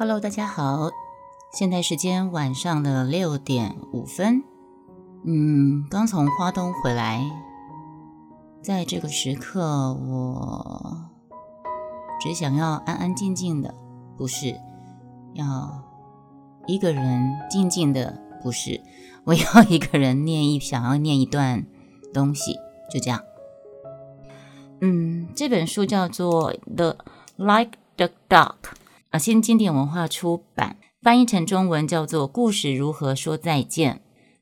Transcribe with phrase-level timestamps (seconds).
[0.00, 0.90] Hello，大家好，
[1.52, 4.42] 现在时间晚上的六点五分。
[5.26, 7.22] 嗯，刚从花东回来，
[8.62, 11.10] 在这个时刻，我
[12.18, 13.74] 只想要安安静静的，
[14.16, 14.58] 不是
[15.34, 15.84] 要
[16.66, 18.80] 一个人静静的，不是
[19.24, 21.66] 我要一个人念一想要念一段
[22.14, 22.54] 东西，
[22.90, 23.20] 就这样。
[24.80, 26.96] 嗯，这本书叫做《The
[27.36, 28.54] Like the Duck》。
[29.10, 33.96] 啊，新经典文化出版，翻译成中文叫做《故事如何说再见》，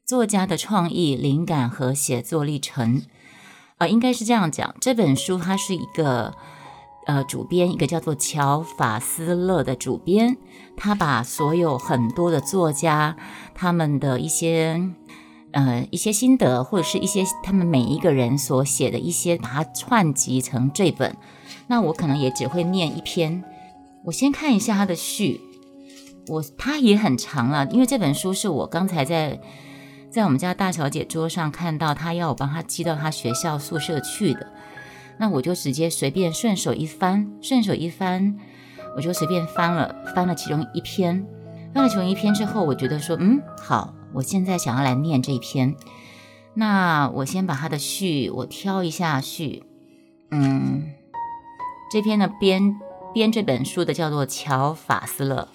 [0.05, 3.01] 作家的创意灵感和写作历程。
[3.79, 6.35] 啊，应该是这样讲，这本书它是一个
[7.07, 10.37] 呃主编，一个叫做乔法斯勒的主编，
[10.77, 13.17] 他把所有很多的作家
[13.55, 14.87] 他们的一些
[15.53, 21.17] 呃一些心得，或者是一些他们每一个人所写的一些，把它串集成这本。
[21.69, 23.43] 那我可能也只会念一篇。
[24.05, 25.41] 我先看一下他的序，
[26.29, 29.39] 我他也很长了，因为这本书是我刚才在
[30.11, 34.51] 在我们家大小姐桌上看到，他要我帮他寄到他学校宿舍去的，
[35.19, 38.39] 那我就直接随便顺手一翻，顺手一翻，
[38.97, 41.27] 我就随便翻了翻了其中一篇，
[41.75, 45.75] 翻了其中一篇之后，我觉得说，嗯，好，我现在想要来念这一篇，
[46.55, 49.65] 那我先把他的序我挑一下序，
[50.31, 50.95] 嗯，
[51.91, 52.79] 这篇的编。
[53.19, 55.49] 编这本书的叫做乔法斯勒，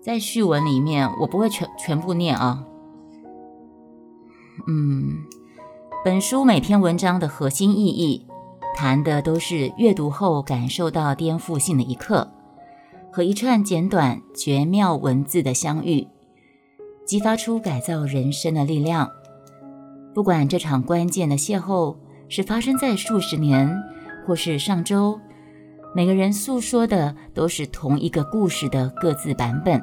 [0.00, 2.64] 在序文里面，我不会全全部念啊。
[4.66, 5.18] 嗯，
[6.02, 8.26] 本书每篇文章的核心意义，
[8.74, 12.26] 谈的都是阅读后感受到颠覆性的一刻，
[13.12, 16.08] 和一串简短绝妙文字的相遇，
[17.04, 19.10] 激发出改造人生的力量。
[20.14, 21.94] 不管这场关键的邂逅
[22.30, 23.70] 是发生在数十年，
[24.26, 25.20] 或是上周。
[25.92, 29.82] 每个人诉说的都是同一个故事的各自版本。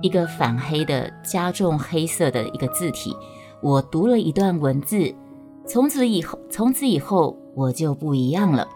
[0.00, 3.16] 一个反黑的加重黑色的一个字体，
[3.60, 5.14] 我读了一段文字，
[5.66, 8.68] 从此以后，从此以后我就不一样了。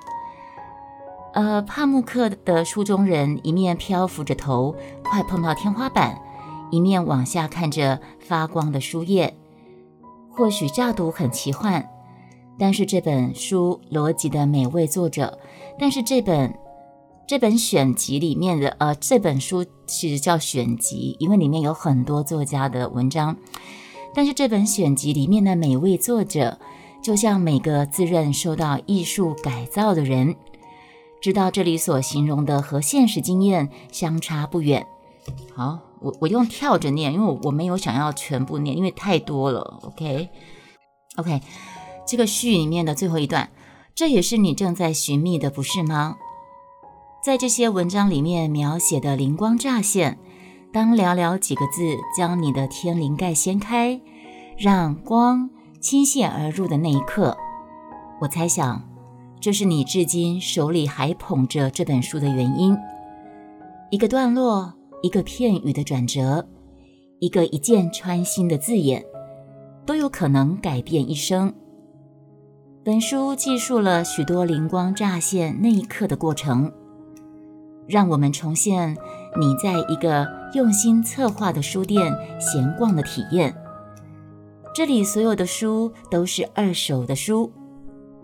[1.35, 6.19] 呃，帕慕克的书中人一面漂浮着头，快碰到天花板，
[6.71, 9.37] 一面往下看着发光的书页。
[10.31, 11.89] 或许乍读很奇幻。
[12.59, 15.39] 但是这本书逻辑的每位作者，
[15.79, 16.53] 但是这本
[17.27, 23.37] 这本选集里面的呃，这本书其实叫选集，因为里面有很多作家的文章。
[24.15, 26.59] 但是这本选集里面的每位作者，
[27.03, 30.35] 就像每个自认受到艺术改造的人，
[31.21, 34.87] 知道这里所形容的和现实经验相差不远。
[35.55, 39.81] 好，我我用跳着念，因为我我没有想要全部念，因为太多了。
[39.83, 41.41] OK，OK。
[42.07, 43.51] 这个序里面的最后一段，
[43.95, 46.17] 这也是你正在寻觅的，不是吗？
[47.25, 50.17] 在这些文章里面描写的灵光乍现，
[50.73, 54.01] 当寥寥几个字将你的天灵盖掀开，
[54.57, 55.51] 让光
[55.81, 57.37] 倾泻而入的那一刻，
[58.21, 58.81] 我猜想，
[59.41, 62.77] 这是你至今手里还捧着这本书的原因。
[63.91, 64.73] 一个段落，
[65.03, 66.47] 一个片语的转折，
[67.19, 69.05] 一个一箭穿心的字眼，
[69.85, 71.53] 都有可能改变一生。
[72.87, 76.73] 本书记述了许多灵光乍现那一刻的过程，
[77.89, 78.97] 让我们重现
[79.37, 80.25] 你在一个
[80.55, 83.53] 用心策划的书店闲逛的体验。
[84.73, 87.51] 这里所有的书都是二手的书，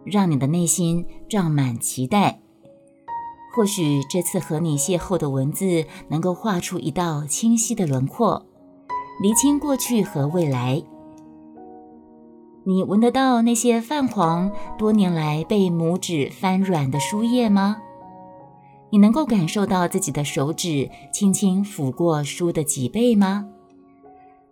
[0.04, 2.40] 让你的内心胀满期待。
[3.56, 8.46] 或许这次和你邂逅的文字能够画出一道清晰的轮廓，
[9.20, 10.80] 厘清过去和未来。
[12.64, 17.78] 你闻得到那些泛黄、多年来被拇指翻软的书页吗？
[18.90, 23.48] 你能够感受到自己的手指轻轻抚过书的脊背吗？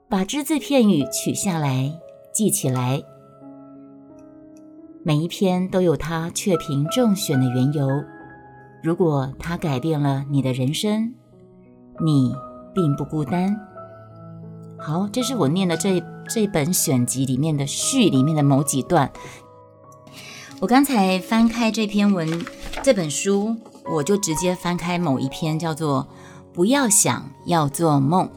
[0.09, 1.93] 把只字片语取下来，
[2.35, 3.01] 记起来。
[5.05, 7.89] 每一篇都有它确评正选的缘由。
[8.83, 11.15] 如果它改变了你的人生，
[12.05, 12.35] 你
[12.75, 13.57] 并不孤单。
[14.83, 16.03] 好，这是我念的这。
[16.33, 19.11] 这本选集里面的序里面的某几段，
[20.61, 22.47] 我刚才翻开这篇文
[22.85, 23.57] 这本书，
[23.91, 26.07] 我就直接翻开某一篇，叫做
[26.55, 28.31] “不要想要做梦，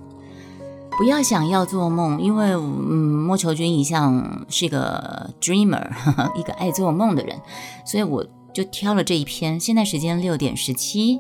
[0.98, 5.88] 不要想要做梦”，因为嗯，莫愁君一向是一个 dreamer，
[6.36, 7.40] 一个爱做梦的人，
[7.86, 9.60] 所以我就挑了这一篇。
[9.60, 11.20] 现在时间六点十七，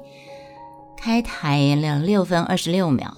[0.97, 3.15] 开台了六分二十六秒。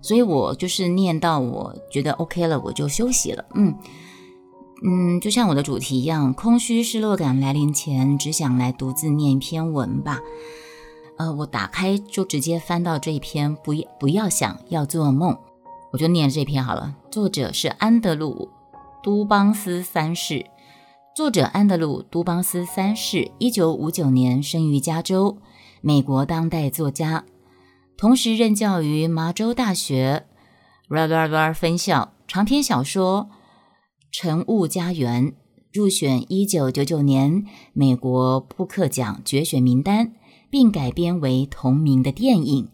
[0.00, 3.44] 所以我就是念到我觉得 OK 了，我就休息了。
[3.54, 3.74] 嗯
[4.84, 10.20] 嗯，就像我的主题一样，空虚失落感来临前，只想来独自念一篇文吧。
[11.16, 15.36] 呃，我打开就直接翻到这一篇，不不要想要做梦，
[15.90, 16.94] 我就念这篇好了。
[17.10, 18.48] 作者是安德鲁·
[19.02, 20.46] 都邦斯三世。
[21.12, 25.38] 作者安德鲁·都邦斯三世，一九五九年生于加州，
[25.80, 27.24] 美国当代作家，
[27.98, 30.24] 同时任教于麻州大学
[30.88, 32.14] r a b a r b a 分校。
[32.28, 33.28] 长篇小说
[34.12, 35.32] 《晨雾家园》
[35.72, 40.12] 入选一九九九年美国扑克奖决选名单。
[40.50, 42.70] 并改编为同名的电影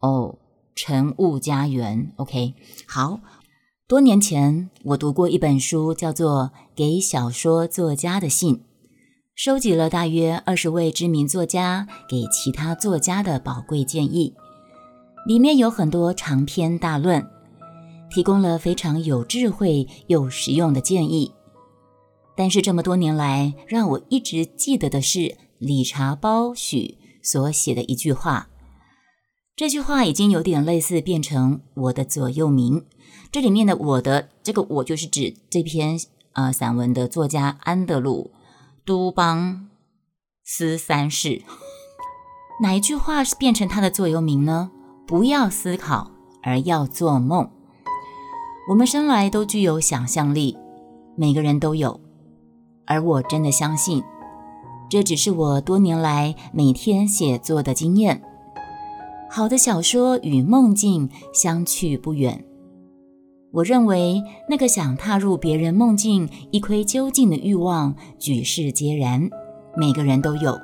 [0.00, 0.38] 哦，
[0.74, 2.12] 《晨雾家园》。
[2.20, 2.54] OK，
[2.88, 3.20] 好
[3.86, 8.56] 多年前我读过一本书，叫做《给小说作家的信》，
[9.36, 14.34] 收集了大约二十位知名作家给其他作家的宝贵建议，
[15.26, 17.26] 里面有很多长篇大论，
[18.10, 21.32] 提供了非常有智慧又实用的建议。
[22.36, 26.98] 但是这么多年来，让我一直记得的是理查·包许。
[27.24, 28.48] 所写的一句话，
[29.54, 32.84] 这句话已经有点类似变成我的座右铭。
[33.30, 35.96] 这里面的“我的”这个“我”就是指这篇
[36.32, 38.32] 呃散文的作家安德鲁·
[38.84, 39.68] 都邦
[40.44, 41.42] 斯三世。
[42.60, 44.72] 哪一句话是变成他的座右铭呢？
[45.06, 46.10] 不要思考，
[46.42, 47.48] 而要做梦。
[48.68, 50.56] 我们生来都具有想象力，
[51.16, 52.00] 每个人都有，
[52.86, 54.02] 而我真的相信。
[54.88, 58.22] 这只是我多年来每天写作的经验。
[59.30, 62.44] 好的小说与梦境相去不远。
[63.52, 69.28] 我认为那个想踏入别人梦境一窥究竟的欲望，举世皆然，
[69.76, 70.58] 每个人都有。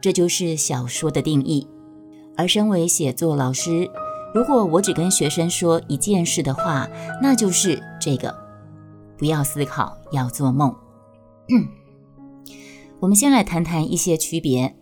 [0.00, 1.66] 这就是小说的定义。
[2.36, 3.90] 而身为写作老师，
[4.34, 6.88] 如果我只跟学生说一件事的话，
[7.22, 8.34] 那就是这个：
[9.16, 10.74] 不要思考，要做梦。
[13.00, 14.74] 我们先来谈谈一些区别。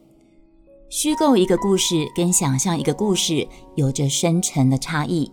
[0.89, 5.33] 虚构一个故事跟想象一个故事有着深沉的差异。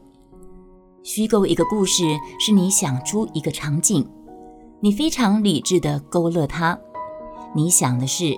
[1.04, 2.04] 虚构一个故事
[2.40, 4.10] 是你想出一个场景，
[4.80, 6.80] 你非常理智的勾勒它。
[7.54, 8.38] 你想的是，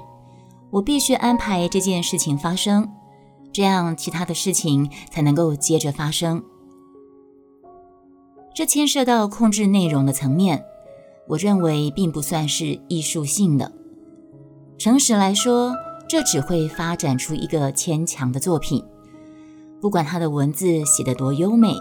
[0.70, 2.90] 我必须安排这件事情发生，
[3.52, 6.44] 这样其他的事情才能够接着发生。
[8.54, 10.64] 这牵涉到控制内容的层面，
[11.28, 13.72] 我认为并不算是艺术性的。
[14.78, 15.74] 诚实来说，
[16.08, 18.84] 这只会发展出一个牵强的作品。
[19.80, 21.74] 不管他的文字写得多优美，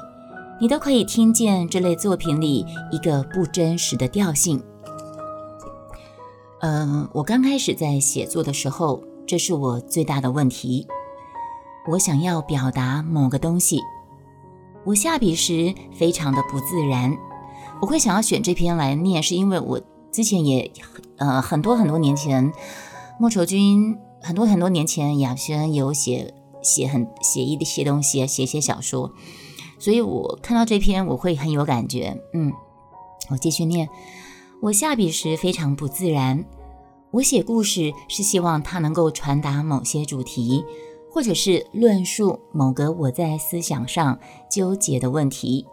[0.60, 4.62] 你都可以听见这类作品里一个不真实的调性。
[6.60, 10.86] 嗯，我刚开始在写作的时候，这是我最大的问题。
[11.90, 13.80] 我想要表达某个东西，
[14.84, 17.16] 我下笔时非常的不自然。
[17.80, 19.80] 我会想要选这篇来念，是因为我
[20.12, 20.70] 之前也，
[21.16, 22.52] 呃，很多很多年前。
[23.18, 26.32] 莫愁君很多很多年前，雅轩有写
[26.62, 29.12] 写很写一些东西，写写小说，
[29.78, 32.16] 所以我看到这篇我会很有感觉。
[32.32, 32.52] 嗯，
[33.30, 33.88] 我继续念。
[34.62, 36.44] 我下笔时非常不自然。
[37.10, 40.64] 我写故事是希望它能够传达某些主题，
[41.10, 44.18] 或者是论述某个我在思想上
[44.50, 45.66] 纠结的问题。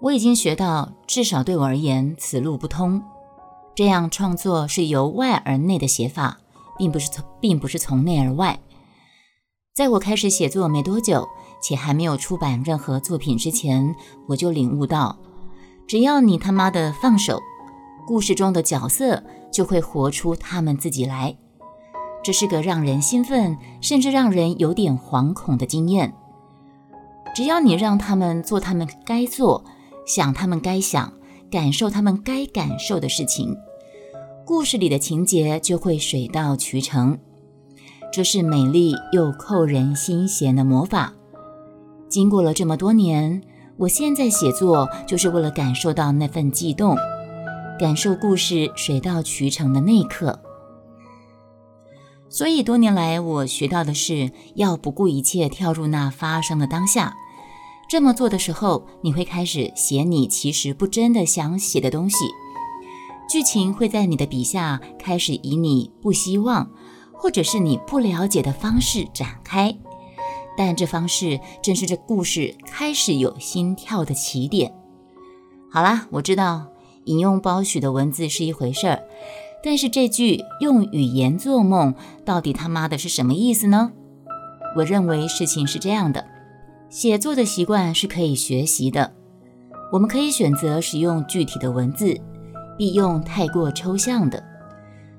[0.00, 3.02] 我已经学到，至少对我而言，此路不通。
[3.74, 6.38] 这样创作是由外而内的写法。
[6.78, 8.58] 并不是从，并不是从内而外。
[9.74, 11.28] 在我开始写作没多久，
[11.62, 13.94] 且还没有出版任何作品之前，
[14.26, 15.16] 我就领悟到，
[15.86, 17.38] 只要你他妈的放手，
[18.06, 21.36] 故事中的角色就会活出他们自己来。
[22.22, 26.14] 这是个让人兴奋，甚至让人有点惶恐的经验。
[27.34, 29.64] 只要你让他们做他们该做、
[30.06, 31.12] 想他们该想、
[31.50, 33.56] 感受他们该感受的事情。
[34.44, 37.18] 故事里的情节就会水到渠成，
[38.12, 41.12] 这是美丽又扣人心弦的魔法。
[42.08, 43.40] 经过了这么多年，
[43.78, 46.96] 我现在写作就是为了感受到那份悸动，
[47.78, 50.38] 感受故事水到渠成的那一刻。
[52.32, 57.14] 所以多年来，我学到的是要不顾一切跳入那发生的当下。
[57.90, 62.16] 这么做的时候，你会开始写你其实不真的想写的东西。
[63.28, 66.70] 剧情会在你的笔下开始以你不希望，
[67.12, 69.76] 或者是你不了解的方式展开，
[70.56, 74.72] 但这方式正是这故事开始有心跳的起点。
[75.70, 76.66] 好啦，我知道
[77.04, 79.02] 引用包许的文字是一回事儿，
[79.62, 83.92] 但是这句用语言做梦到底他妈的是什么意思呢？
[84.76, 86.24] 我认为事情是这样的：
[86.88, 89.12] 写作的习惯是可以学习的，
[89.92, 92.20] 我们可以选择使用具体的文字。
[92.78, 94.42] 必用太过抽象的，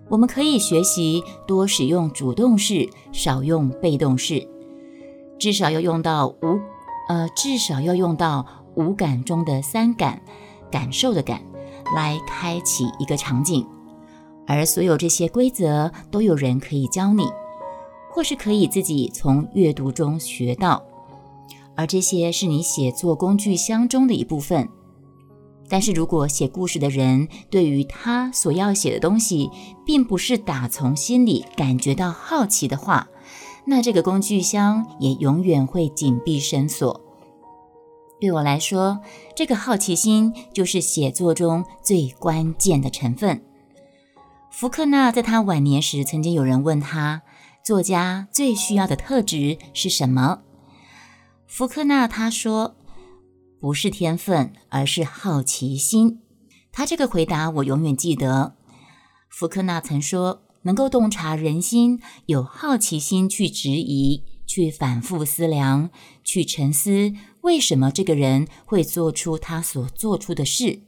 [0.10, 4.46] 我们可以学习多使用主动式，少用被动式，
[5.38, 6.60] 至少要用到五，
[7.08, 8.46] 呃，至少要用到
[8.76, 10.20] 五感中的三感，
[10.72, 11.42] 感受的感，
[11.96, 13.66] 来开启一个场景。
[14.46, 17.26] 而所有这些规则都有人可以教你，
[18.12, 20.84] 或是可以自己从阅读中学到。
[21.76, 24.70] 而这些是你写作工具箱中的一部分。
[25.70, 29.50] 但是如果写故事的人对于他所要写的东西，
[29.86, 33.08] 并不是打从心里感觉到好奇的话，
[33.66, 37.02] 那这个工具箱也永远会紧闭深锁。
[38.20, 39.00] 对我来说，
[39.36, 43.42] 这个好奇心就是写作中最关键的成分。
[44.54, 47.24] 福克纳在他晚年时，曾经有人问他，
[47.66, 50.44] 作家最需要的特质是什么？
[51.48, 52.76] 福克纳他说。
[53.60, 56.20] 不是天分，而是好奇心。
[56.72, 58.56] 他这个回答我永远记得。
[59.28, 65.90] 福克纳曾说：“能够洞察人心，有好奇心去质疑，去反复思量，
[66.24, 70.82] 去沉思，为什么这个人会做出他所做出的事。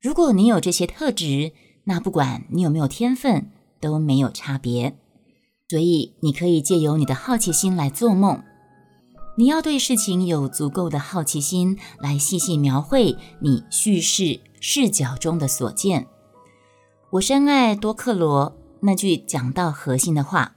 [0.00, 1.52] 如果你有这些特质，
[1.90, 4.96] 那不管你有没有天分都没有差别。
[5.68, 8.44] 所以，你可以借由你的好奇心来做梦。”
[9.36, 16.06] 你要对事情有足够的好奇心，来细细描绘你叙事视角中的所见。
[17.12, 20.54] 我深爱多克罗那句讲到核心的话。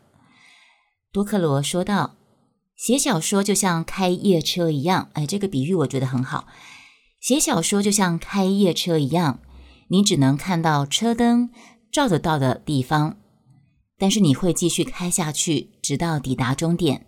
[1.12, 2.16] 多克罗说道
[2.78, 6.46] ：“写小说就像开夜车一样。”哎，这个比喻我觉得很好。
[7.22, 9.40] 写小说就像开夜车一样，
[9.94, 11.52] 你只能看到车灯
[11.92, 13.16] 照得到的地方，
[14.00, 17.06] 但是你会继续开下去，直到抵达终点。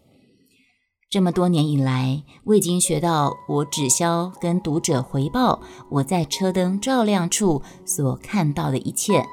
[1.09, 9.25] 这么多年以来，我已经学到，我只消跟读者回报我在车灯照亮处所看到的一切。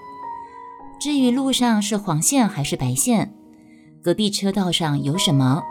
[0.99, 3.35] 至于路上是黄线还是白线，
[4.03, 5.63] 隔壁车道上有什么，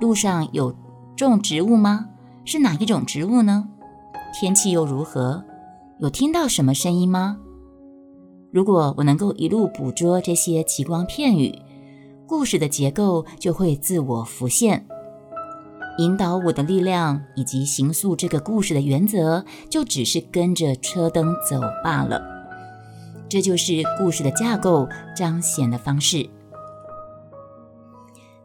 [0.00, 0.74] 路上有
[1.14, 2.06] 种植物吗？
[2.46, 3.68] 是哪一种植物呢？
[4.32, 5.44] 天气又如何？
[6.00, 7.36] 有听到什么声音吗？
[8.50, 11.54] 如果我能够一路捕捉这些奇光片羽，
[12.26, 14.86] 故事的结构就会自我浮现。
[15.98, 22.22] 引导我的力量以及行塑这个故事的原则，就只是跟着车灯走罢了。
[23.28, 26.26] 这就是故事的架构彰显的方式。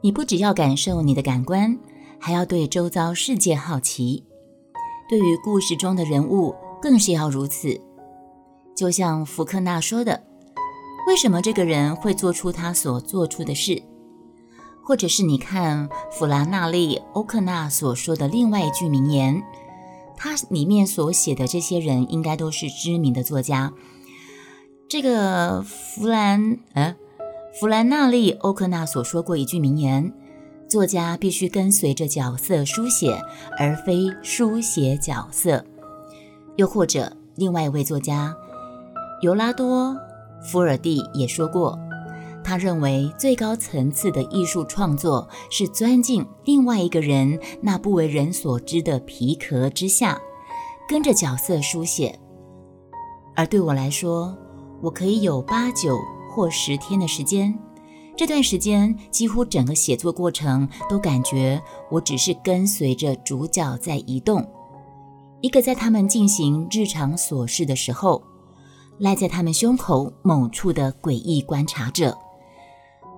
[0.01, 1.79] 你不只要感受你的感官，
[2.19, 4.25] 还要对周遭世界好奇。
[5.07, 7.79] 对于故事中的人物，更是要如此。
[8.75, 10.23] 就像福克纳说的
[11.07, 13.81] ：“为什么这个人会做出他所做出的事？”
[14.83, 19.41] 或者是你看弗拉纳利·欧克纳所说的另外一句名言，
[20.15, 23.73] 他里面所写的这些人应该都是知名的作家。
[24.87, 26.95] 这个弗兰呃
[27.59, 30.13] 弗兰纳利·欧克纳所说过一句名言：
[30.69, 33.19] 作家必须跟随着角色书写，
[33.57, 35.65] 而非书写角色。
[36.55, 38.35] 又或者另外一位作家
[39.21, 39.91] 尤拉多·
[40.43, 41.77] 福尔蒂也说过。
[42.43, 50.21] 他认为最高层次的艺术创作是钻进另外一个人那不为人所知的皮壳之下，
[50.87, 52.19] 跟着角色书写。
[53.35, 54.37] 而对我来说，
[54.79, 55.97] 我可以有八九
[56.31, 57.57] 或十天的时间，
[58.15, 61.59] 这段时间几乎整个写作过程都感觉
[61.89, 64.47] 我只是跟随着主角在移动，
[65.45, 68.23] 一个在他们进行日常琐事的时候，
[68.97, 72.17] 赖在他们胸口某处的诡异观察者。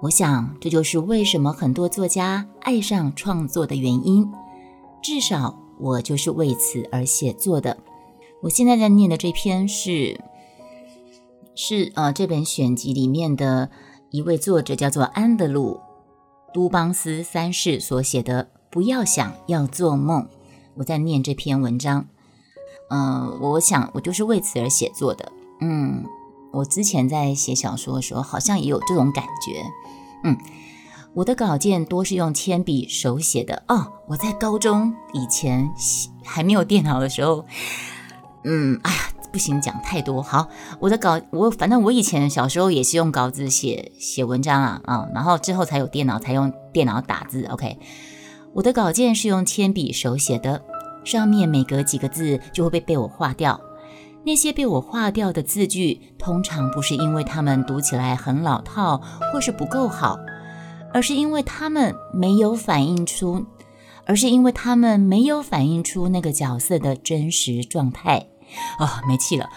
[0.02, 4.30] 我想，这就是为什么很多作家爱上创作的原因。
[5.02, 7.78] 至少我就是为此而写作的。
[8.42, 10.20] 我现在在念的这篇是，
[11.56, 13.70] 是呃这本选集里面的
[14.12, 15.80] 一位作者叫做安德鲁·
[16.54, 20.24] 都邦斯三世所写的《不要想要做梦》。
[20.76, 22.06] 我在念这篇文章，
[22.90, 25.32] 嗯，我想我就是为此而写作的。
[25.62, 26.04] 嗯。
[26.50, 29.64] 我之前在写小说的时候，好像也有这种感觉。
[30.24, 30.36] 嗯，
[31.14, 33.92] 我的稿件多是用铅笔手写的哦。
[34.08, 35.70] 我在高中以前
[36.24, 37.46] 还没有电脑的时候，
[38.44, 38.98] 嗯，哎呀，
[39.32, 40.24] 不行，讲太多。
[40.24, 40.48] 好，
[40.80, 47.46] 我的稿，我反正我以前小时候也是用稿子写写文章啊啊，然后之后才有电脑，才用电脑打字。
[47.52, 47.78] OK，
[48.54, 50.64] 我的稿件是用铅笔手写的，
[51.08, 53.60] 上面每隔几个字就会被被我划掉。
[54.26, 60.18] 那些被我划掉的字句，通常不是因为他们读起来很老套或是不够好，
[60.94, 63.46] 而是因为他们没有反映出，
[64.06, 68.28] 而是因为他们没有反映出那个角色的真实状态。
[68.80, 69.50] 哦，没气了，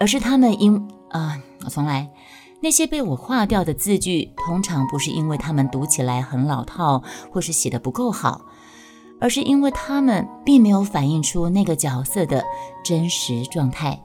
[0.00, 2.10] 而是他们因啊，我重来。
[2.62, 8.40] 那些被我划掉的字句，通常不是因为他们读起来很老套，或是写得不够好，
[9.20, 12.44] 而是因为他们并没有反映出那个角色的
[12.84, 14.00] 真实状态。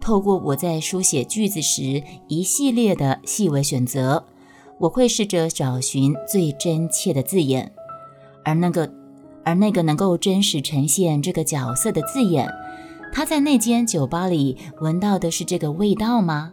[0.00, 4.24] 透过我在书写句子时一系列的细微选择，
[4.78, 7.70] 我会试着找寻最真切的字眼，
[8.44, 8.90] 而那个，
[9.44, 12.50] 而那个能够真实呈现这个角色的字眼。
[13.12, 16.52] 他在那间酒吧里闻到的是这个味道吗？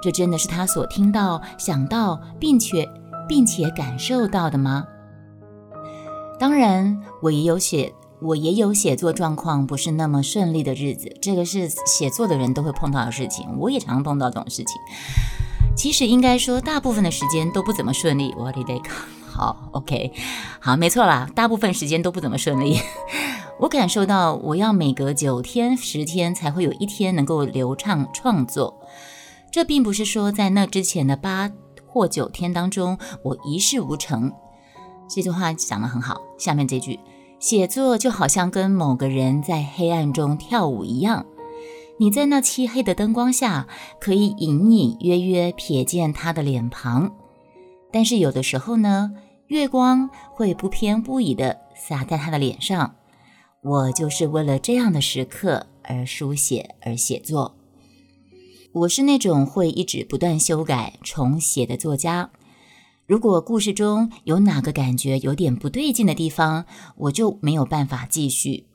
[0.00, 2.88] 这真的是他所听到、想到，并且
[3.26, 4.86] 并且感受到的吗？
[6.38, 14.76] 当然，我也有写，我也有写作状况不是那么顺利的日子，这个是写作的人都会碰到的事情，我也常碰到这种事情。
[15.76, 18.32] 其实应该说，大部分的时间都不怎么顺利。
[18.38, 18.80] 我的得
[19.26, 20.12] 好，OK，
[20.60, 22.78] 好，没错啦，大部分时间都不怎么顺利。
[23.58, 28.80] 我感受到，我要每隔九天、十天才会有一天能够流畅创作。
[29.50, 31.50] 这并不是说在那之前的八
[31.86, 34.32] 或九天当中，我一事无成。
[35.08, 36.20] 这句话讲得很好。
[36.38, 37.00] 下面这句，
[37.40, 41.26] 写作就好像跟某个人在黑暗中跳舞一样，
[41.98, 43.66] 你在那漆黑的灯光下，
[44.00, 47.14] 可以隐隐约约瞥见他的脸庞，
[47.92, 49.12] 但是有的时候呢，
[49.46, 52.94] 月光会不偏不倚地洒在他的脸上。
[53.62, 57.56] 我就是为了这样的时刻而书写而写作。
[58.72, 62.30] 我是那种会一直不断修改重写的作家。
[63.08, 68.66] 如果故事中有哪个感觉有点不对劲的地方，我就没有办法继续。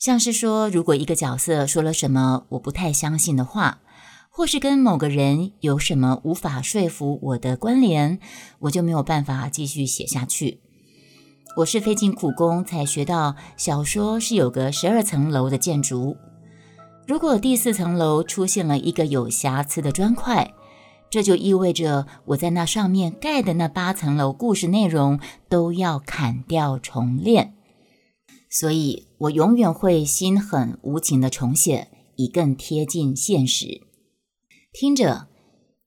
[0.00, 3.78] 像是说，如果一个角色说了什么我不太相信的话，
[4.30, 8.18] 或是跟某个人有什么无法说服我的关联，
[8.58, 10.58] 我就没有办法继续写下去。
[11.58, 16.16] 我是费尽苦功才学到，小说是有个十二层楼的建筑。
[17.06, 20.52] 如果第四层楼出现了一个有瑕疵的砖块，
[21.12, 27.52] 这就意味着我在那上面盖的那八层楼故事内容都要砍掉重练。
[28.48, 33.82] 所以我永远会心狠无情的重写，以更贴近现实。
[34.72, 35.28] 听着，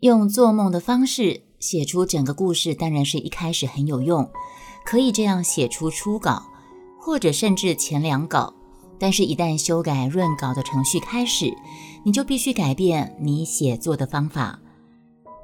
[0.01, 4.29] 用做梦的方式写出整个故事，当然是一开始很有用。
[4.85, 6.43] 可以这样写出初稿，
[7.01, 8.53] 或者甚至前两稿，
[8.99, 11.51] 但是，一旦修改润稿的程序开始，
[12.03, 14.59] 你就必须改变你写作的方法。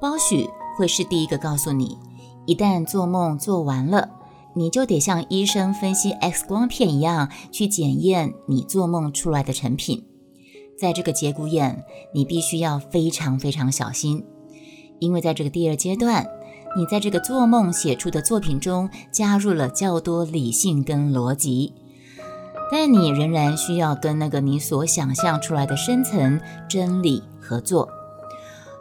[0.02, 1.96] 包许会是第一个告诉你，
[2.44, 4.10] 一旦做梦做完了，
[4.52, 10.04] 你就得像医生分析 X 光片一样去检验你做梦出来的成品。
[10.76, 14.24] 在这个节骨眼，你必须要非常非常小心，
[14.98, 16.26] 因为在这个第二阶段。
[16.74, 21.74] 你在这个做梦写出的作品中加入了较多理性跟逻辑，
[22.72, 27.88] 但你仍然需要跟那个你所想象出来的深层真理合作。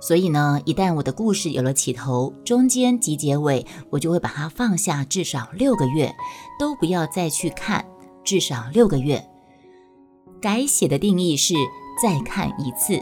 [0.02, 6.14] 所以呢，一旦我的故事有了起头、中间及结尾，我就会把它放下至少六个月，
[6.60, 7.86] 都不要再去看。
[8.24, 9.28] 至少六个月，
[10.42, 11.56] 改写的定义是
[12.02, 13.02] 再看一次。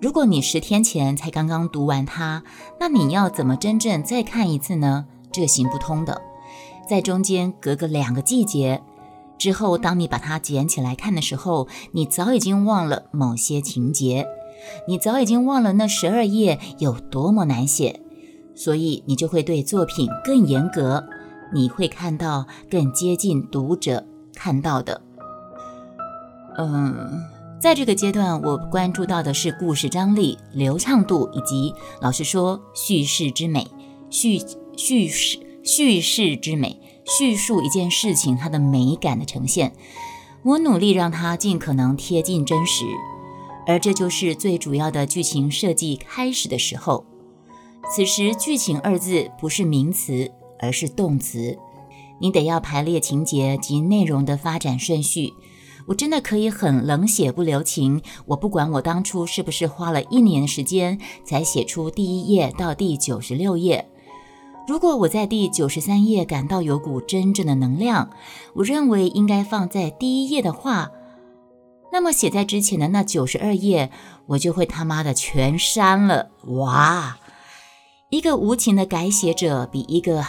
[0.00, 2.42] 如果你十天前才刚刚读完它，
[2.78, 5.06] 那你要怎么真正再看一次呢？
[5.32, 6.20] 这行不通的。
[6.88, 8.82] 在中间隔个两个季节
[9.38, 14.26] 之后，当你把它捡起来看的时候，你早已经忘了某些情节，
[14.88, 18.00] 你早已经忘了那十二页有多么难写，
[18.54, 21.04] 所以你就会对作品更严格，
[21.52, 25.00] 你会看到更接近读者看到的。
[26.58, 27.24] 嗯。
[27.58, 33.66] 在这个阶段，我关注到的是故事张力、流畅度，以及老实说，叙事之美。
[34.10, 34.38] 叙
[34.76, 39.72] 叙事叙事之美，叙述一件事情它的美感的呈现。
[40.42, 42.84] 我努力让它尽可能贴近真实，
[43.66, 47.04] 而这就是最主要的剧情设计开始的时候。
[47.94, 51.56] 此时，剧情二字不是名词，而是动词。
[52.20, 55.32] 你得要排列情节及内容的发展顺序。
[55.86, 63.88] 我真的可以很冷血不留情，我不管我当初是不是花了一年时间才写出第一页到第九十六页。
[64.66, 68.10] 如果我在第九十三页感到有股真正的能量，
[68.54, 70.90] 我认为应该放在第一页的话，
[71.92, 73.90] 那么写在之前的那九十二页，
[74.26, 76.30] 我就会他妈的全删了。
[76.46, 77.18] 哇，
[78.10, 80.24] 一个无情的改写者比一个。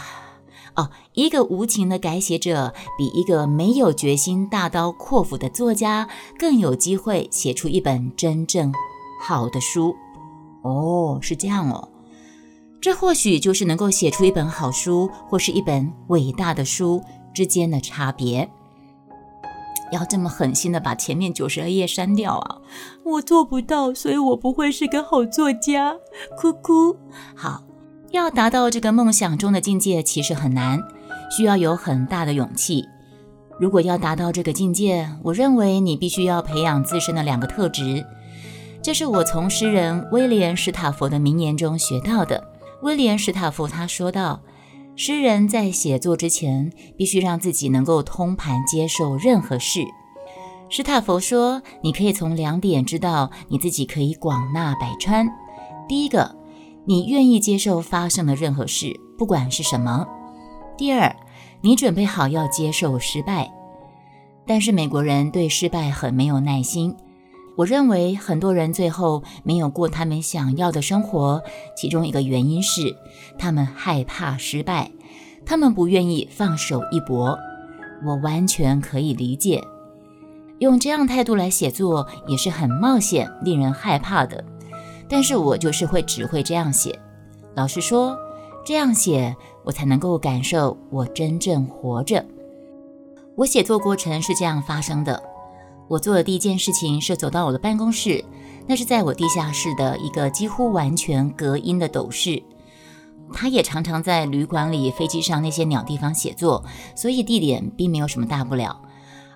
[0.75, 8.71] 哦，一个无情的改写者比一个没有决心大刀阔斧的作家更有机会写出一本真正
[9.19, 9.95] 好的书。
[10.61, 11.89] 哦，是这样哦，
[12.79, 17.01] 这或许就是能够写出一本好书或是一本伟大的书
[17.33, 18.47] 之间的差别。
[19.91, 22.57] 要这么狠心的把前面九十二页删掉啊？
[23.03, 25.95] 我做不到，所以我不会是个好作家。
[26.37, 26.97] 哭哭。
[27.35, 27.63] 好，
[28.11, 30.81] 要达到这个梦想中的境界，其实很难，
[31.29, 32.85] 需要有很大的勇气。
[33.59, 38.05] 如果要达到这个境界，我认为你必须要培养自身的两个特质。
[38.83, 42.41] 这是我从诗人威廉·史塔佛的名言中学到的。
[42.83, 44.39] 威廉·史塔佛他说道
[44.97, 49.85] ：“诗人在写作之前，必须让自己能够通盘接受任何事。”
[50.67, 55.25] 史塔佛说：“你可以从两点知道你自己可以广纳百川。
[55.87, 56.35] 第一个，
[56.83, 60.05] 你愿意接受发生的任何事，不管是什么；
[60.77, 61.15] 第二。”
[61.61, 63.51] 你准备好要接受失败，
[64.45, 66.95] 但是美国人对失败很没有耐心。
[67.57, 71.41] 我认为很多人最后没有过他们想要的生活，
[71.75, 72.95] 其中一个原因是
[73.37, 74.91] 他们害怕失败，
[75.43, 77.37] 他们不愿意放手一搏。
[78.05, 79.63] 我完全可以理解，
[80.59, 84.45] 用这样态度来写作也是很冒险、令人害怕的。
[85.09, 86.99] 但是我就是会只会这样写。
[87.55, 88.15] 老实说，
[88.63, 89.35] 这样写。
[89.63, 92.23] 我才能够感受我真正活着。
[93.35, 95.21] 我写作过程是这样发生的：
[95.87, 98.23] 我做的第一件事情是走到我的办公室，
[98.67, 102.41] 那是在我地下室的一个几乎完全隔音的斗室。
[103.33, 106.63] 他也常常在旅馆里、飞机上那些鸟地方写作，
[106.95, 108.81] 所以地点并没有什么大不了。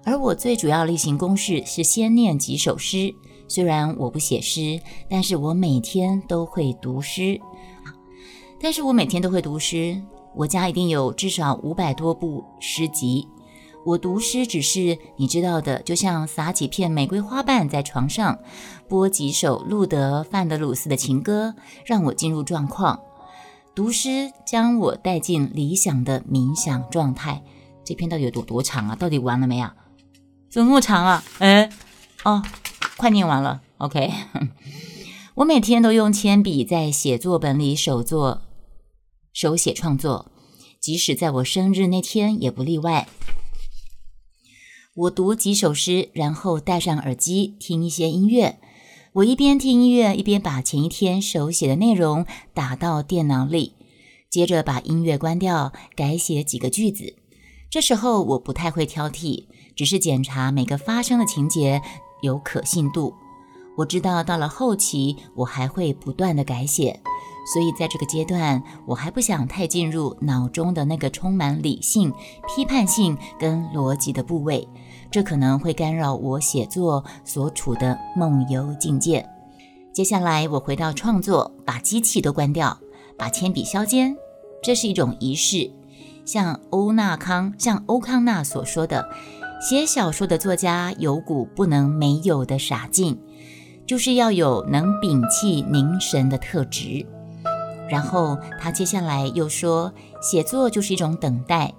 [0.03, 3.13] 而我最主要例行公事是先念几首诗。
[3.47, 7.39] 虽然我不写诗，但是我每天都会读诗。
[8.61, 10.01] 但是我每天都会读诗。
[10.35, 13.27] 我家一定有至少五百多部诗集。
[13.83, 18.37] 我读诗只是你知道的，就像撒几片玫瑰花瓣在床上，
[18.87, 22.99] 播几首路德·范德鲁斯的情歌，让我进入状况。
[23.73, 27.41] 读诗将我带进理想的冥想状态。
[27.83, 28.95] 这篇到底有多多长啊？
[28.95, 29.75] 到底完了没啊？
[30.51, 31.23] 怎么那么长啊？
[31.39, 31.69] 哎，
[32.23, 32.43] 哦，
[32.97, 33.61] 快念完了。
[33.79, 34.11] OK，
[35.33, 38.43] 我每天都用铅笔在写作本里手作。
[39.33, 40.31] 手写创作，
[40.79, 43.07] 即使在我生日那天也不例外。
[44.93, 48.59] 我读几首诗，然后戴上耳机听一些音乐。
[49.13, 53.73] 我一边听音乐，一边把前一天手写的内容打到电脑里，
[54.29, 57.15] 接着把音乐关掉，改写几个句子。
[57.69, 59.45] 这时候我不太会挑剔，
[59.77, 61.81] 只是检查每个发生的情节
[62.21, 63.13] 有可信度。
[63.77, 66.99] 我知道到了后期，我还会不断的改写。
[67.53, 72.13] 所以，在这个阶段，我还不想太进入脑中的那个充满理性、
[72.47, 74.67] 批判性跟逻辑的部位，
[75.11, 79.27] 这可能会干扰我写作所处的梦游境界。
[79.93, 82.79] 接下来，我回到创作，把机器都关掉，
[83.17, 84.15] 把铅笔削尖，
[84.63, 85.69] 这是一种仪式。
[86.23, 89.09] 像欧纳康，像欧康纳所说的，
[89.59, 93.19] 写小说的作家有股不能没有的傻劲，
[93.85, 97.05] 就是要有能屏气凝神的特质。
[97.89, 99.91] 然后他接下来又说
[100.23, 101.73] ：“写作就是一种等待。”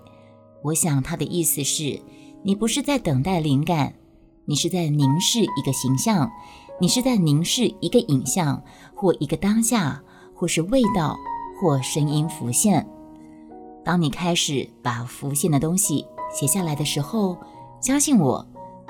[0.61, 1.99] 我想他的意思是，
[2.45, 3.95] 你不是在等待灵感，
[4.47, 6.29] 你是在凝视一个形象，
[6.81, 8.61] 你是在凝视一个影像，
[8.97, 10.03] 或一个当下，
[10.35, 11.17] 或是味道，
[11.61, 12.85] 或声音浮现。
[13.85, 17.39] 当你开始把浮现的东西写下来的时候，
[17.81, 18.45] 相信我，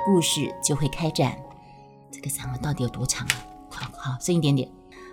[0.06, 1.36] 故事就会开展。
[2.10, 3.34] 这个散文到底有多长啊？
[3.68, 4.66] 好好，深一点点。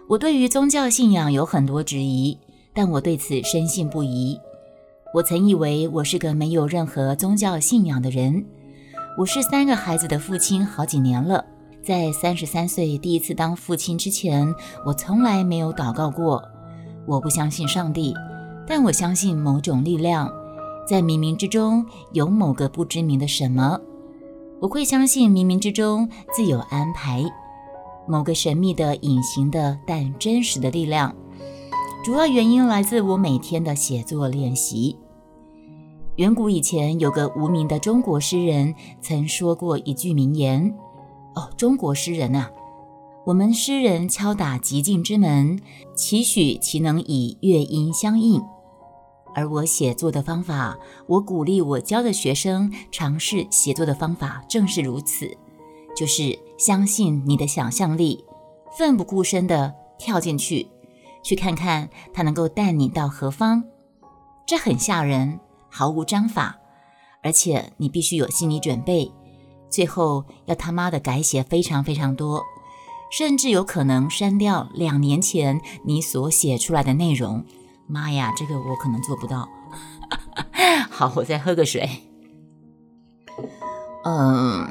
[0.08, 2.38] 我对于宗教信仰有很多质疑，
[2.73, 4.39] 但我对此深信不疑。
[5.12, 8.45] 我曾以为我是个没有任何宗教信仰的人。
[9.17, 11.43] 我是三个孩子的父亲好几年了，
[11.82, 14.54] 在三十三岁第一次当父亲之前，
[14.86, 16.43] 我从来没有祷告过。
[17.08, 18.13] 我不相信上帝，
[18.67, 20.32] 但我相信某种力量，
[20.88, 23.80] 在冥冥之中有某个不知名的什么。
[24.60, 27.24] 我会相信冥冥之中自有安排。
[28.08, 31.15] 某个神秘的、隐形的但真实的力量，
[32.01, 34.97] 主要原因来自我每天的写作练习。
[36.15, 40.73] 远古以前，有个无名的中国诗人曾说过一句名言
[41.35, 42.49] ：“哦，中国诗人啊，
[43.25, 45.59] 我们诗人敲打极境之门，
[45.93, 48.41] 期许其能以乐音相应。
[49.35, 55.29] 而我写作的方法，我鼓励我教的学生尝试写作的方法，正是如此。”
[55.97, 58.23] 就是相信你的想象力，
[58.77, 60.65] 奋不顾身地跳进去，
[61.23, 63.63] 去看看它能够带你到何方。
[64.45, 66.58] 这很吓人，毫无章法，
[67.21, 69.12] 而且你必须有心理准备。
[69.69, 72.43] 最后要他妈的改写非常非常多，
[73.12, 77.45] 甚至有可能删掉两年前你所写出来的内容。
[77.86, 79.47] 妈呀，这个我可能做不到。
[80.89, 81.88] 好，我再喝个水。
[84.03, 84.67] 嗯，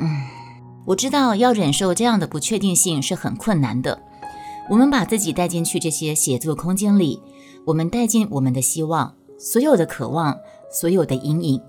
[0.87, 4.03] 我知道要忍受这样的不确定性是很困难的。
[4.71, 7.21] 我们把自己带进去这些写作空间里，
[7.65, 10.37] 我们带进我们的希望，所有的渴望，
[10.71, 11.61] 所有的阴影。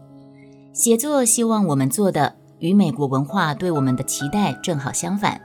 [0.74, 5.40] 写作希望我们做的，与美国文化对我们的期待正好相反。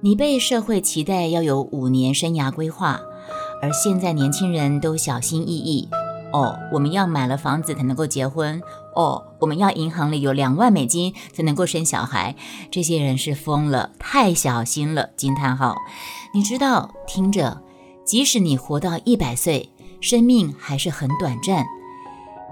[0.00, 3.00] 你被社会期待要有五年生涯规划，
[3.62, 5.88] 而现在年轻人都小心翼翼。
[6.32, 8.60] 哦，我们要买了房子才能够结婚。
[8.94, 12.34] 哦，我们要银行里有两万美金才能够生小孩。
[12.70, 15.10] 这些人是疯了，太小心了！
[15.16, 15.76] 惊叹号！
[16.34, 17.62] 你知道，听着，
[18.04, 19.70] 即使你活到一百岁，
[20.00, 21.64] 生命还是很短暂。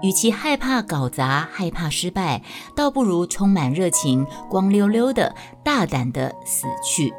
[0.03, 2.43] 与其害怕搞砸、害怕失败，
[2.75, 7.11] 倒不如充满热情、光溜溜的、大胆的死去。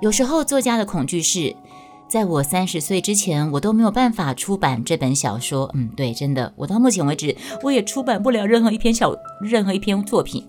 [0.00, 1.54] 有时候，作家的恐惧是，
[2.08, 5.70] 在我三十岁之前，我都没有办法出版这本小说。
[5.74, 10.48] 嗯，对，真的，我到目前为止，我也出版不了任何一篇小、任何一篇作品。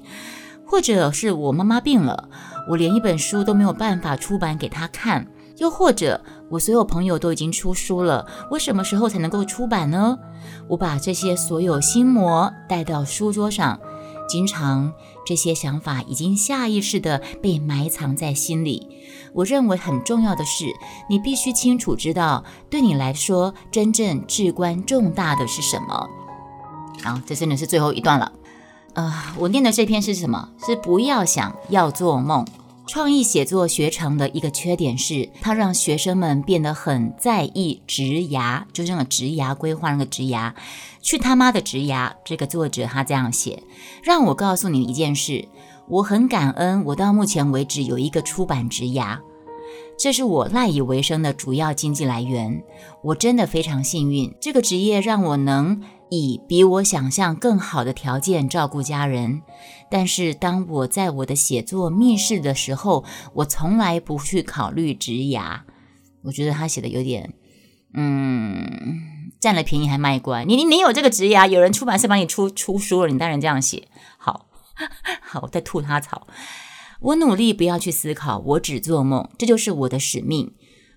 [0.69, 2.29] 或者是我妈妈病了，
[2.69, 5.25] 我连一本书都没有办法出版给她看。
[5.57, 10.19] 又或者，我所有朋友都已经出书了，我什么时候才能够出版呢？
[10.67, 13.79] 我把这些所有心魔带到书桌上，
[14.29, 14.93] 经常
[15.27, 18.87] 这些想法已经下意识的被埋藏在心里。
[19.33, 20.73] 我认为很重要的是，
[21.09, 26.09] 你必须清楚知道，对你来说真正至关重大的是什么。
[27.03, 28.31] 好，这真的是最后一段了。
[28.93, 30.47] 呃，我念的这篇是什么？
[30.65, 32.47] 是不要想要做梦。
[32.87, 40.53] 创意写作学程的一个缺点是，它让学生们变得很在意职涯，就是那个职涯规划，那个职涯，
[41.01, 42.13] 去他妈的职涯！
[42.23, 43.61] 这个作者他这样写，
[44.01, 45.45] 让我告诉你一件事，
[45.89, 49.19] 我很感恩，我到目前为止有一个出版职涯，
[49.99, 52.63] 这是我赖以为生的主要经济来源。
[53.03, 55.81] 我真的非常幸运，这个职业让我能。
[56.09, 59.41] 以比我想象更好的条件照顾家人，
[59.89, 65.61] 但是当我在我的写作密室的时候，我从来不去考虑职涯。
[66.23, 67.33] 我觉得他写的有点，
[67.93, 70.43] 嗯，占了便宜还卖乖。
[70.45, 73.87] 你你你有这个职涯，有人出版社帮你出出书了，你当然这样写。
[74.17, 74.47] 好，
[75.21, 76.27] 好，我在吐他草。
[76.99, 80.53] 我努力不要去思考，我只做梦，这就是我的使命。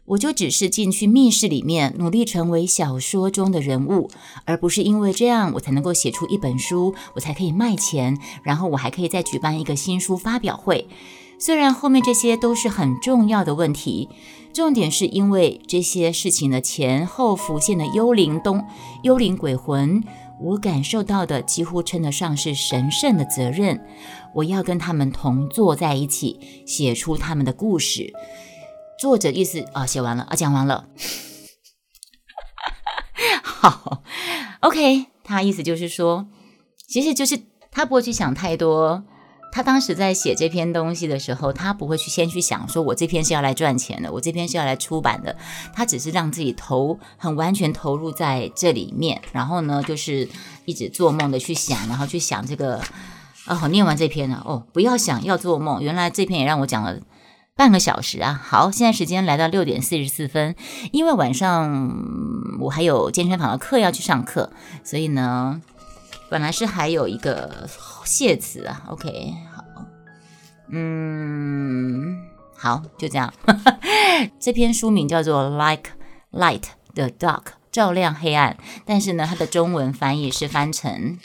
[0.07, 4.11] 我就只是进去密室里面，努力成为小说中的人物，
[4.45, 10.89] 而不是因为这样我才能够写出一本书，我才可以卖钱，然后我还可以再举办一个新书发表会。
[11.39, 14.09] 虽然后面这些都是很重要的问题，
[14.53, 18.63] 重点是因为这些事情的前后浮现的幽灵东
[19.05, 20.03] 幽灵鬼魂，
[20.41, 23.81] 我感受到的几乎称得上是神圣的责任。
[24.35, 28.13] 我要跟他们同坐在一起，写出他们的故事。
[29.01, 30.85] 作者意思啊，写完了啊，讲完了。
[33.43, 34.03] 好
[34.61, 36.27] ，OK，他意思就是说，
[36.87, 39.03] 其实就是他不会去想太多。
[39.53, 45.35] 他当时在写这篇东西的时候，他不会去先去想说，我这篇是要来赚钱的，我这篇是要来出版的。
[45.73, 50.29] 他只是让自己投很完全投入在这里面，然后呢，就是
[50.67, 52.83] 一直做梦的去想，然后去想这个。
[53.47, 55.83] 啊，好，念完这篇了哦，不要想要做梦。
[55.83, 57.01] 原来这篇也让我讲了。
[57.57, 60.55] 半个小时啊，好，现在时间来到六点四十四分，
[60.93, 64.51] 因为晚上我还有健身房的课要去上课，
[64.83, 65.61] 所以呢，
[66.31, 67.69] 本来是还有一个
[68.05, 69.65] 谢词啊，OK，好，
[70.71, 72.19] 嗯，
[72.57, 73.33] 好，就这样。
[74.41, 75.91] 这篇书名叫做《Like
[76.33, 81.19] Light the Dark》，照亮黑暗，但是呢，它的中文翻译是翻成。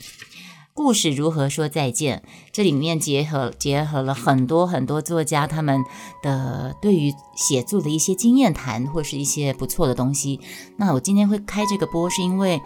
[0.78, 2.22] 故事如何说再见？
[2.52, 5.82] 这里面结合结合了很多很多作家他们
[6.22, 10.42] 的对于写作的一些经验谈，或是一些不错的东西。
[10.76, 12.62] 那我今天会开这个播，是因为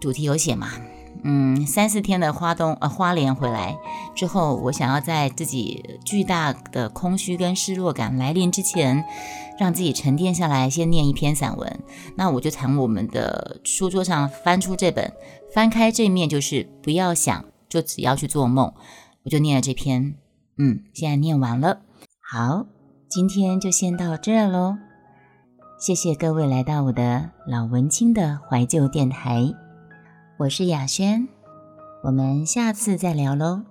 [0.00, 0.70] 主题有写嘛？
[1.22, 3.76] 嗯，三四天的花东呃花莲回来
[4.14, 9.04] 之后，我想要在自己巨大的空虚跟失落感来临之前，
[9.58, 11.80] 让自己沉淀下来，先念一篇散文。
[12.16, 15.12] 那我就从我们的书桌上翻出这本。
[15.54, 18.72] 翻开这面就是不要想，就只要去做梦。
[19.24, 20.14] 我就念了这篇，
[20.58, 21.80] 嗯，现在念完了。
[22.20, 22.66] 好，
[23.08, 24.76] 今天就先到这喽。
[25.78, 29.54] 谢谢各位来到我的老文青的怀旧电台，
[30.38, 31.26] 我是雅轩，
[32.04, 33.62] 我们下次再聊喽。